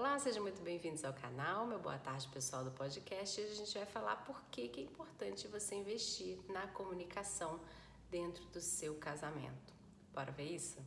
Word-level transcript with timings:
Olá, 0.00 0.18
sejam 0.18 0.42
muito 0.42 0.62
bem-vindos 0.62 1.04
ao 1.04 1.12
canal. 1.12 1.66
Meu 1.66 1.78
boa 1.78 1.98
tarde, 1.98 2.26
pessoal 2.28 2.64
do 2.64 2.70
podcast. 2.70 3.38
Hoje 3.38 3.52
a 3.52 3.54
gente 3.54 3.74
vai 3.74 3.84
falar 3.84 4.16
por 4.24 4.40
que, 4.50 4.72
é 4.74 4.80
importante 4.80 5.46
você 5.46 5.74
investir 5.74 6.38
na 6.48 6.66
comunicação 6.68 7.60
dentro 8.10 8.42
do 8.46 8.62
seu 8.62 8.94
casamento. 8.94 9.74
Bora 10.14 10.32
ver 10.32 10.54
isso? 10.54 10.78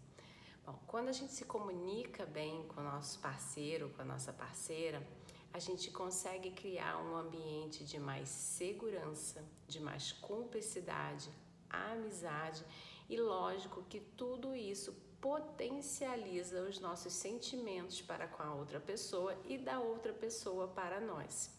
Bom, 0.66 0.80
quando 0.88 1.10
a 1.10 1.12
gente 1.12 1.32
se 1.32 1.46
comunica 1.46 2.26
bem 2.26 2.64
com 2.70 2.82
o 2.82 2.84
nosso 2.84 3.20
parceiro, 3.20 3.92
com 3.92 4.02
a 4.02 4.06
nossa 4.06 4.34
parceira, 4.34 5.08
a 5.54 5.60
gente 5.60 5.92
consegue 5.92 6.50
criar 6.50 6.98
um 6.98 7.16
ambiente 7.16 7.86
de 7.86 8.00
mais 8.00 8.30
segurança, 8.30 9.46
de 9.68 9.80
mais 9.80 10.12
cumplicidade, 10.12 11.30
amizade 11.70 12.66
e 13.14 13.18
lógico 13.18 13.84
que 13.84 14.00
tudo 14.00 14.56
isso 14.56 14.92
potencializa 15.22 16.64
os 16.64 16.80
nossos 16.80 17.14
sentimentos 17.14 18.02
para 18.02 18.28
com 18.28 18.42
a 18.42 18.56
outra 18.56 18.80
pessoa 18.80 19.38
e 19.46 19.56
da 19.56 19.80
outra 19.80 20.12
pessoa 20.12 20.68
para 20.68 21.00
nós. 21.00 21.52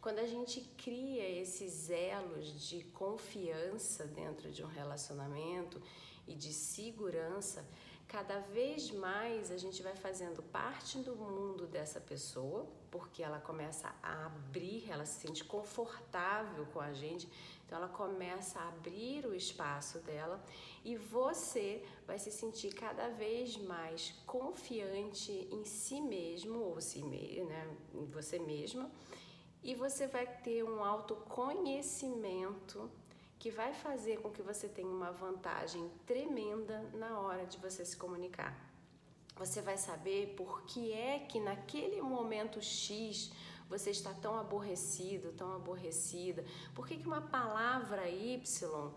Quando 0.00 0.18
a 0.18 0.26
gente 0.26 0.60
cria 0.76 1.28
esses 1.40 1.88
elos 1.88 2.68
de 2.68 2.82
confiança 3.02 4.06
dentro 4.06 4.50
de 4.50 4.64
um 4.64 4.66
relacionamento 4.66 5.80
e 6.26 6.34
de 6.34 6.52
segurança, 6.52 7.64
cada 8.10 8.40
vez 8.40 8.90
mais 8.90 9.50
a 9.52 9.56
gente 9.56 9.80
vai 9.84 9.94
fazendo 9.94 10.42
parte 10.42 10.98
do 10.98 11.14
mundo 11.14 11.68
dessa 11.68 12.00
pessoa, 12.00 12.66
porque 12.90 13.22
ela 13.22 13.38
começa 13.38 13.94
a 14.02 14.26
abrir, 14.26 14.90
ela 14.90 15.06
se 15.06 15.20
sente 15.20 15.44
confortável 15.44 16.66
com 16.72 16.80
a 16.80 16.92
gente, 16.92 17.28
então 17.64 17.78
ela 17.78 17.88
começa 17.88 18.58
a 18.58 18.66
abrir 18.66 19.24
o 19.26 19.32
espaço 19.32 20.00
dela 20.00 20.44
e 20.84 20.96
você 20.96 21.84
vai 22.04 22.18
se 22.18 22.32
sentir 22.32 22.74
cada 22.74 23.10
vez 23.10 23.56
mais 23.56 24.10
confiante 24.26 25.46
em 25.52 25.64
si 25.64 26.00
mesmo 26.00 26.58
ou 26.58 26.80
si 26.80 27.04
né, 27.04 27.76
em 27.94 28.06
você 28.06 28.40
mesma, 28.40 28.90
e 29.62 29.76
você 29.76 30.08
vai 30.08 30.26
ter 30.26 30.64
um 30.64 30.82
autoconhecimento 30.82 32.90
que 33.40 33.50
vai 33.50 33.72
fazer 33.72 34.20
com 34.20 34.30
que 34.30 34.42
você 34.42 34.68
tenha 34.68 34.86
uma 34.86 35.10
vantagem 35.10 35.90
tremenda 36.06 36.82
na 36.92 37.18
hora 37.18 37.46
de 37.46 37.56
você 37.56 37.86
se 37.86 37.96
comunicar. 37.96 38.54
Você 39.34 39.62
vai 39.62 39.78
saber 39.78 40.34
por 40.36 40.62
que 40.64 40.92
é 40.92 41.20
que 41.20 41.40
naquele 41.40 42.02
momento 42.02 42.60
X 42.60 43.32
você 43.66 43.90
está 43.90 44.12
tão 44.12 44.38
aborrecido, 44.38 45.32
tão 45.32 45.56
aborrecida? 45.56 46.44
Por 46.74 46.86
que, 46.86 46.98
que 46.98 47.06
uma 47.06 47.22
palavra 47.22 48.10
Y 48.10 48.92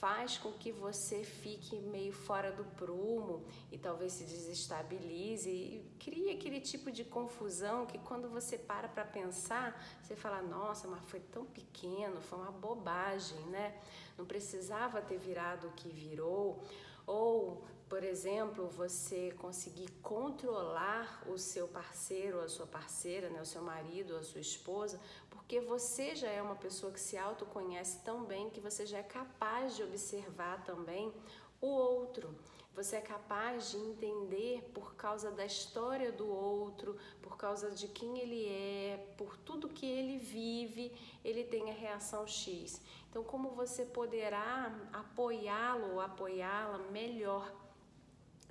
faz 0.00 0.36
com 0.36 0.52
que 0.52 0.70
você 0.70 1.22
fique 1.22 1.76
meio 1.78 2.12
fora 2.12 2.52
do 2.52 2.64
prumo 2.64 3.44
e 3.72 3.78
talvez 3.78 4.12
se 4.12 4.24
desestabilize 4.24 5.48
e 5.48 5.84
cria 5.98 6.34
aquele 6.34 6.60
tipo 6.60 6.90
de 6.90 7.04
confusão 7.04 7.86
que 7.86 7.98
quando 7.98 8.28
você 8.28 8.58
para 8.58 8.88
para 8.88 9.04
pensar, 9.04 9.80
você 10.02 10.14
fala: 10.14 10.42
"Nossa, 10.42 10.86
mas 10.88 11.02
foi 11.04 11.20
tão 11.20 11.44
pequeno, 11.46 12.20
foi 12.20 12.38
uma 12.38 12.52
bobagem, 12.52 13.40
né? 13.46 13.80
Não 14.18 14.26
precisava 14.26 15.00
ter 15.00 15.18
virado 15.18 15.68
o 15.68 15.72
que 15.72 15.88
virou". 15.88 16.62
Ou 17.06 17.64
por 17.88 18.02
exemplo, 18.02 18.66
você 18.68 19.32
conseguir 19.38 19.88
controlar 20.02 21.22
o 21.28 21.38
seu 21.38 21.68
parceiro 21.68 22.40
a 22.40 22.48
sua 22.48 22.66
parceira, 22.66 23.30
né, 23.30 23.40
o 23.40 23.46
seu 23.46 23.62
marido 23.62 24.16
a 24.16 24.22
sua 24.22 24.40
esposa, 24.40 25.00
porque 25.30 25.60
você 25.60 26.16
já 26.16 26.28
é 26.28 26.42
uma 26.42 26.56
pessoa 26.56 26.92
que 26.92 27.00
se 27.00 27.16
autoconhece 27.16 28.00
tão 28.04 28.24
bem 28.24 28.50
que 28.50 28.60
você 28.60 28.84
já 28.84 28.98
é 28.98 29.02
capaz 29.02 29.76
de 29.76 29.84
observar 29.84 30.64
também 30.64 31.12
o 31.60 31.68
outro. 31.68 32.34
Você 32.74 32.96
é 32.96 33.00
capaz 33.00 33.70
de 33.70 33.78
entender 33.78 34.62
por 34.74 34.96
causa 34.96 35.30
da 35.30 35.46
história 35.46 36.12
do 36.12 36.28
outro, 36.28 36.98
por 37.22 37.36
causa 37.38 37.70
de 37.70 37.88
quem 37.88 38.18
ele 38.18 38.46
é, 38.46 39.14
por 39.16 39.34
tudo 39.38 39.68
que 39.68 39.86
ele 39.86 40.18
vive, 40.18 40.92
ele 41.24 41.42
tem 41.44 41.70
a 41.70 41.72
reação 41.72 42.26
X. 42.26 42.82
Então, 43.08 43.24
como 43.24 43.50
você 43.50 43.86
poderá 43.86 44.76
apoiá-lo 44.92 45.92
ou 45.92 46.00
apoiá-la 46.00 46.76
melhor 46.90 47.50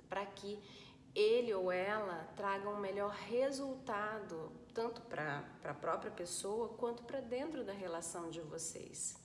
para 0.08 0.24
que 0.26 0.62
ele 1.14 1.52
ou 1.54 1.72
ela 1.72 2.24
traga 2.36 2.68
um 2.68 2.78
melhor 2.78 3.10
resultado, 3.10 4.52
tanto 4.74 5.00
para 5.02 5.42
a 5.64 5.74
própria 5.74 6.10
pessoa 6.10 6.68
quanto 6.68 7.02
para 7.04 7.20
dentro 7.20 7.64
da 7.64 7.72
relação 7.72 8.28
de 8.28 8.40
vocês. 8.42 9.16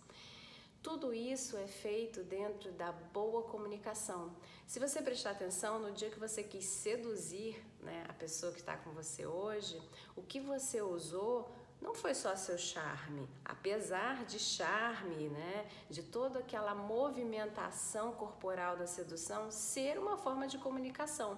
Tudo 0.82 1.14
isso 1.14 1.58
é 1.58 1.68
feito 1.68 2.24
dentro 2.24 2.72
da 2.72 2.92
boa 2.92 3.44
comunicação. 3.44 4.36
Se 4.66 4.80
você 4.80 5.00
prestar 5.00 5.32
atenção, 5.32 5.80
no 5.80 5.92
dia 5.92 6.10
que 6.10 6.20
você 6.20 6.42
quis 6.42 6.66
seduzir 6.66 7.64
né, 7.82 8.04
a 8.10 8.14
pessoa 8.14 8.52
que 8.52 8.60
está 8.60 8.76
com 8.78 8.90
você 8.92 9.28
hoje, 9.28 9.80
o 10.16 10.24
que 10.24 10.40
você 10.40 10.82
usou 10.82 11.52
não 11.82 11.96
foi 11.96 12.14
só 12.14 12.36
seu 12.36 12.58
charme, 12.58 13.28
apesar 13.44 14.24
de 14.26 14.38
charme, 14.38 15.30
né, 15.30 15.68
de 15.90 16.04
toda 16.04 16.40
aquela 16.40 16.76
movimentação 16.76 18.14
corporal 18.14 18.78
da 18.78 18.86
sedução 18.86 19.50
ser 19.50 19.98
uma 19.98 20.16
forma 20.16 20.48
de 20.48 20.58
comunicação. 20.58 21.38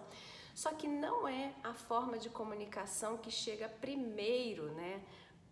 Só 0.53 0.71
que 0.73 0.87
não 0.87 1.27
é 1.27 1.53
a 1.63 1.73
forma 1.73 2.17
de 2.19 2.29
comunicação 2.29 3.17
que 3.17 3.31
chega 3.31 3.67
primeiro, 3.67 4.71
né, 4.73 5.01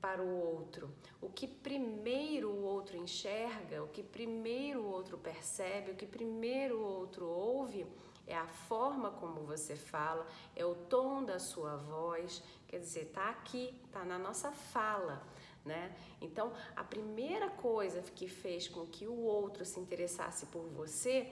para 0.01 0.21
o 0.21 0.55
outro. 0.55 0.93
O 1.21 1.29
que 1.29 1.47
primeiro 1.47 2.49
o 2.49 2.63
outro 2.63 2.97
enxerga, 2.97 3.83
o 3.83 3.87
que 3.87 4.01
primeiro 4.01 4.81
o 4.81 4.89
outro 4.89 5.17
percebe, 5.17 5.91
o 5.91 5.95
que 5.95 6.07
primeiro 6.07 6.79
o 6.79 6.83
outro 6.83 7.27
ouve, 7.27 7.85
é 8.31 8.37
a 8.37 8.47
forma 8.47 9.11
como 9.11 9.41
você 9.41 9.75
fala, 9.75 10.25
é 10.55 10.65
o 10.65 10.73
tom 10.73 11.23
da 11.23 11.37
sua 11.37 11.75
voz, 11.75 12.41
quer 12.67 12.79
dizer, 12.79 13.11
tá 13.13 13.29
aqui, 13.29 13.77
tá 13.91 14.05
na 14.05 14.17
nossa 14.17 14.51
fala, 14.51 15.21
né? 15.65 15.93
Então, 16.21 16.53
a 16.75 16.83
primeira 16.83 17.49
coisa 17.49 18.01
que 18.01 18.27
fez 18.27 18.67
com 18.69 18.85
que 18.85 19.05
o 19.05 19.19
outro 19.19 19.65
se 19.65 19.79
interessasse 19.79 20.45
por 20.45 20.63
você 20.69 21.29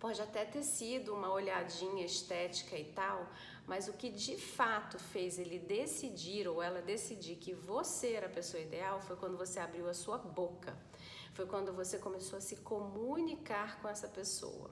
pode 0.00 0.22
até 0.22 0.44
ter 0.44 0.62
sido 0.62 1.12
uma 1.12 1.30
olhadinha 1.30 2.04
estética 2.04 2.76
e 2.76 2.84
tal, 2.84 3.28
mas 3.66 3.86
o 3.88 3.92
que 3.92 4.08
de 4.08 4.36
fato 4.36 4.98
fez 4.98 5.38
ele 5.38 5.58
decidir 5.58 6.48
ou 6.48 6.62
ela 6.62 6.80
decidir 6.80 7.36
que 7.36 7.52
você 7.52 8.12
era 8.12 8.26
a 8.26 8.30
pessoa 8.30 8.62
ideal 8.62 9.00
foi 9.00 9.16
quando 9.16 9.36
você 9.36 9.60
abriu 9.60 9.88
a 9.88 9.94
sua 9.94 10.16
boca. 10.16 10.74
Foi 11.32 11.46
quando 11.46 11.72
você 11.72 11.98
começou 11.98 12.38
a 12.38 12.40
se 12.40 12.56
comunicar 12.56 13.80
com 13.80 13.88
essa 13.88 14.08
pessoa. 14.08 14.70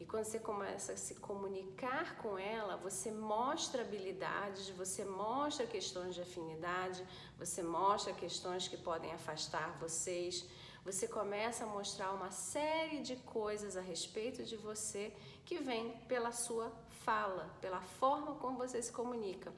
E 0.00 0.04
quando 0.04 0.24
você 0.24 0.38
começa 0.38 0.92
a 0.92 0.96
se 0.96 1.14
comunicar 1.16 2.16
com 2.16 2.36
ela, 2.38 2.76
você 2.76 3.10
mostra 3.10 3.82
habilidades, 3.82 4.68
você 4.70 5.04
mostra 5.04 5.66
questões 5.66 6.14
de 6.14 6.22
afinidade, 6.22 7.06
você 7.38 7.62
mostra 7.62 8.12
questões 8.12 8.66
que 8.66 8.76
podem 8.76 9.12
afastar 9.12 9.78
vocês. 9.78 10.46
Você 10.84 11.08
começa 11.08 11.64
a 11.64 11.66
mostrar 11.66 12.12
uma 12.12 12.30
série 12.30 13.00
de 13.00 13.16
coisas 13.16 13.76
a 13.76 13.80
respeito 13.80 14.44
de 14.44 14.56
você 14.56 15.12
que 15.44 15.58
vem 15.58 15.92
pela 16.08 16.32
sua 16.32 16.70
fala, 17.04 17.48
pela 17.60 17.80
forma 17.80 18.34
como 18.34 18.58
você 18.58 18.82
se 18.82 18.92
comunica. 18.92 19.52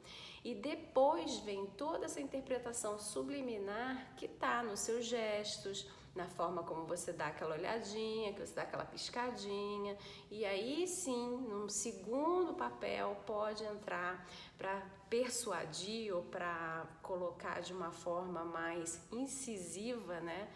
E 0.45 0.55
depois 0.55 1.39
vem 1.39 1.67
toda 1.67 2.05
essa 2.05 2.21
interpretação 2.21 2.99
subliminar 2.99 4.15
que 4.17 4.27
está 4.27 4.63
nos 4.63 4.81
seus 4.81 5.07
gestos, 5.07 5.89
na 6.17 6.27
forma 6.27 6.63
como 6.63 6.87
você 6.87 7.13
dá 7.13 7.27
aquela 7.27 7.55
olhadinha, 7.55 8.33
que 8.33 8.41
você 8.41 8.55
dá 8.55 8.63
aquela 8.63 8.85
piscadinha, 8.85 9.97
e 10.31 10.45
aí 10.45 10.87
sim, 10.89 11.37
num 11.49 11.69
segundo 11.69 12.55
papel, 12.55 13.17
pode 13.27 13.63
entrar 13.65 14.27
para 14.57 14.81
persuadir 15.11 16.15
ou 16.15 16.23
para 16.23 16.87
colocar 17.03 17.61
de 17.61 17.73
uma 17.73 17.93
forma 17.93 18.45
mais 18.45 19.01
incisiva, 19.13 20.21
né? 20.21 20.49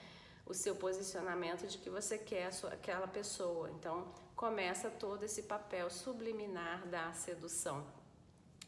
O 0.47 0.55
seu 0.55 0.75
posicionamento 0.75 1.67
de 1.67 1.79
que 1.79 1.91
você 1.91 2.19
quer 2.19 2.53
sua, 2.53 2.71
aquela 2.71 3.07
pessoa. 3.07 3.71
Então, 3.71 4.13
começa 4.35 4.91
todo 4.91 5.23
esse 5.25 5.43
papel 5.43 5.91
subliminar 5.91 6.87
da 6.89 7.13
sedução. 7.13 7.87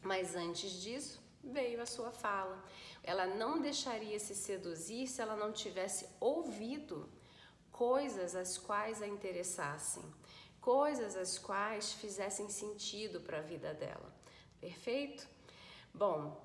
Mas 0.01 0.35
antes 0.35 0.71
disso, 0.81 1.22
veio 1.43 1.81
a 1.81 1.85
sua 1.85 2.11
fala. 2.11 2.63
Ela 3.03 3.27
não 3.27 3.61
deixaria 3.61 4.19
se 4.19 4.33
seduzir 4.33 5.07
se 5.07 5.21
ela 5.21 5.35
não 5.35 5.51
tivesse 5.51 6.07
ouvido 6.19 7.09
coisas 7.71 8.35
as 8.35 8.57
quais 8.57 9.01
a 9.01 9.07
interessassem, 9.07 10.03
coisas 10.61 11.15
as 11.15 11.37
quais 11.37 11.93
fizessem 11.93 12.49
sentido 12.49 13.19
para 13.19 13.39
a 13.39 13.41
vida 13.41 13.73
dela. 13.73 14.13
Perfeito? 14.61 15.27
Bom, 15.93 16.41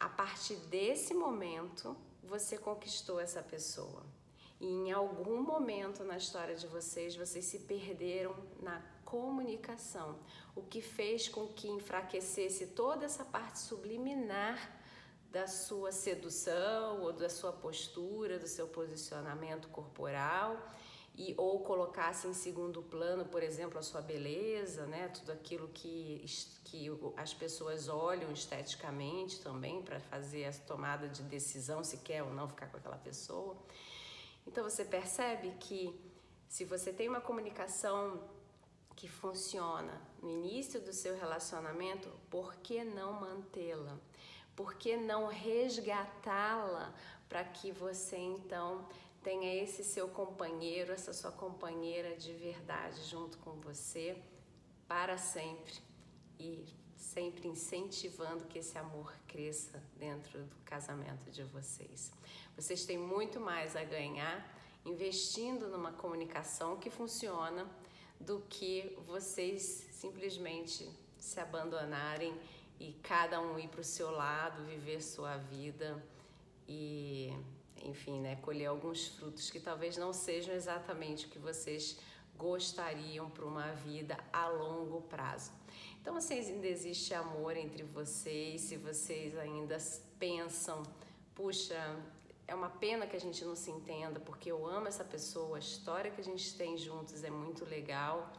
a 0.00 0.08
partir 0.08 0.56
desse 0.56 1.14
momento, 1.14 1.96
você 2.22 2.58
conquistou 2.58 3.20
essa 3.20 3.42
pessoa. 3.42 4.02
E 4.60 4.66
em 4.66 4.92
algum 4.92 5.42
momento 5.42 6.04
na 6.04 6.16
história 6.16 6.54
de 6.54 6.66
vocês, 6.66 7.14
vocês 7.14 7.44
se 7.44 7.60
perderam 7.60 8.34
na 8.60 8.82
comunicação, 9.12 10.18
o 10.56 10.62
que 10.62 10.80
fez 10.80 11.28
com 11.28 11.46
que 11.46 11.68
enfraquecesse 11.68 12.68
toda 12.68 13.04
essa 13.04 13.26
parte 13.26 13.58
subliminar 13.58 14.58
da 15.30 15.46
sua 15.46 15.92
sedução 15.92 17.02
ou 17.02 17.12
da 17.12 17.28
sua 17.28 17.52
postura, 17.52 18.38
do 18.38 18.46
seu 18.46 18.66
posicionamento 18.68 19.68
corporal 19.68 20.56
e 21.14 21.34
ou 21.36 21.60
colocasse 21.60 22.26
em 22.26 22.32
segundo 22.32 22.82
plano, 22.82 23.26
por 23.26 23.42
exemplo, 23.42 23.78
a 23.78 23.82
sua 23.82 24.00
beleza, 24.00 24.86
né? 24.86 25.08
Tudo 25.08 25.32
aquilo 25.32 25.68
que, 25.68 26.24
que 26.64 26.90
as 27.14 27.34
pessoas 27.34 27.88
olham 27.88 28.32
esteticamente 28.32 29.42
também 29.42 29.82
para 29.82 30.00
fazer 30.00 30.46
a 30.46 30.52
tomada 30.52 31.06
de 31.06 31.22
decisão 31.24 31.84
se 31.84 31.98
quer 31.98 32.22
ou 32.22 32.32
não 32.32 32.48
ficar 32.48 32.68
com 32.68 32.78
aquela 32.78 32.96
pessoa. 32.96 33.58
Então 34.46 34.64
você 34.64 34.86
percebe 34.86 35.50
que 35.60 36.00
se 36.48 36.64
você 36.64 36.94
tem 36.94 37.10
uma 37.10 37.20
comunicação 37.20 38.41
que 38.94 39.08
funciona 39.08 40.00
no 40.22 40.30
início 40.30 40.80
do 40.80 40.92
seu 40.92 41.16
relacionamento, 41.16 42.08
por 42.30 42.54
que 42.56 42.84
não 42.84 43.12
mantê-la? 43.12 43.98
Por 44.54 44.74
que 44.74 44.96
não 44.96 45.28
resgatá-la 45.28 46.94
para 47.28 47.44
que 47.44 47.72
você 47.72 48.16
então 48.16 48.86
tenha 49.22 49.54
esse 49.62 49.82
seu 49.82 50.08
companheiro, 50.08 50.92
essa 50.92 51.12
sua 51.12 51.32
companheira 51.32 52.16
de 52.16 52.32
verdade 52.34 53.02
junto 53.04 53.38
com 53.38 53.52
você 53.52 54.20
para 54.86 55.16
sempre 55.16 55.74
e 56.38 56.66
sempre 56.96 57.48
incentivando 57.48 58.44
que 58.44 58.58
esse 58.58 58.76
amor 58.76 59.14
cresça 59.26 59.82
dentro 59.96 60.42
do 60.44 60.56
casamento 60.64 61.30
de 61.30 61.42
vocês. 61.44 62.12
Vocês 62.56 62.84
têm 62.84 62.98
muito 62.98 63.40
mais 63.40 63.74
a 63.76 63.84
ganhar 63.84 64.60
investindo 64.84 65.68
numa 65.68 65.92
comunicação 65.92 66.76
que 66.76 66.90
funciona 66.90 67.68
do 68.26 68.42
que 68.48 68.96
vocês 69.06 69.62
simplesmente 69.90 70.88
se 71.18 71.40
abandonarem 71.40 72.34
e 72.78 72.92
cada 73.02 73.40
um 73.40 73.58
ir 73.58 73.68
para 73.68 73.80
o 73.80 73.84
seu 73.84 74.10
lado, 74.10 74.64
viver 74.64 75.00
sua 75.00 75.36
vida 75.36 76.02
e, 76.68 77.32
enfim, 77.82 78.20
né, 78.20 78.36
colher 78.36 78.66
alguns 78.66 79.08
frutos 79.08 79.50
que 79.50 79.60
talvez 79.60 79.96
não 79.96 80.12
sejam 80.12 80.54
exatamente 80.54 81.26
o 81.26 81.28
que 81.28 81.38
vocês 81.38 81.98
gostariam 82.36 83.30
para 83.30 83.44
uma 83.44 83.72
vida 83.72 84.18
a 84.32 84.48
longo 84.48 85.02
prazo. 85.02 85.52
Então, 86.00 86.20
se 86.20 86.34
ainda 86.34 86.66
existe 86.66 87.14
amor 87.14 87.56
entre 87.56 87.84
vocês, 87.84 88.62
se 88.62 88.76
vocês 88.76 89.38
ainda 89.38 89.78
pensam, 90.18 90.82
puxa, 91.34 91.96
é 92.46 92.54
uma 92.54 92.70
pena 92.70 93.06
que 93.06 93.16
a 93.16 93.20
gente 93.20 93.44
não 93.44 93.54
se 93.54 93.70
entenda, 93.70 94.20
porque 94.20 94.50
eu 94.50 94.66
amo 94.66 94.88
essa 94.88 95.04
pessoa, 95.04 95.56
a 95.56 95.60
história 95.60 96.10
que 96.10 96.20
a 96.20 96.24
gente 96.24 96.56
tem 96.56 96.76
juntos 96.76 97.22
é 97.24 97.30
muito 97.30 97.64
legal. 97.64 98.32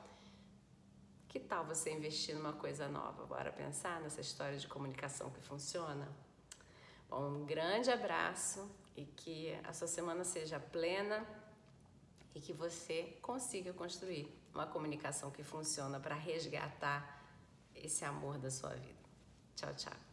Que 1.28 1.40
tal 1.40 1.66
você 1.66 1.92
investir 1.92 2.36
numa 2.36 2.54
coisa 2.54 2.88
nova? 2.88 3.26
Bora 3.26 3.52
pensar 3.52 4.00
nessa 4.02 4.22
história 4.22 4.58
de 4.58 4.68
comunicação 4.68 5.32
que 5.32 5.42
funciona? 5.42 6.08
Bom, 7.10 7.28
um 7.28 7.46
grande 7.46 7.90
abraço 7.90 8.70
e 8.96 9.06
que 9.06 9.54
a 9.64 9.74
sua 9.74 9.88
semana 9.88 10.24
seja 10.24 10.60
plena 10.60 11.26
e 12.36 12.40
que 12.40 12.54
você 12.54 13.18
consiga 13.22 13.74
construir 13.74 14.32
uma 14.54 14.68
comunicação 14.68 15.32
que 15.32 15.44
funciona 15.44 16.00
para 16.00 16.16
resgatar 16.16 17.24
esse 17.76 18.06
amor 18.06 18.38
da 18.38 18.52
sua 18.52 18.76
vida. 18.76 19.04
Tchau, 19.56 19.74
tchau. 19.76 20.13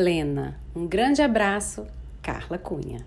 plena. 0.00 0.58
Um 0.74 0.86
grande 0.86 1.20
abraço, 1.20 1.86
Carla 2.22 2.56
Cunha. 2.56 3.04